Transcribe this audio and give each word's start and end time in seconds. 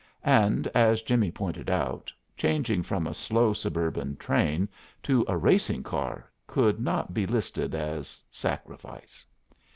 And, 0.25 0.65
as 0.73 1.03
Jimmie 1.03 1.29
pointed 1.29 1.69
out, 1.69 2.11
changing 2.35 2.81
from 2.81 3.05
a 3.05 3.13
slow 3.13 3.53
suburban 3.53 4.15
train 4.17 4.67
to 5.03 5.23
a 5.27 5.37
racing 5.37 5.83
car 5.83 6.27
could 6.47 6.79
not 6.79 7.13
be 7.13 7.27
listed 7.27 7.75
as 7.75 8.17
a 8.17 8.33
sacrifice. 8.35 9.27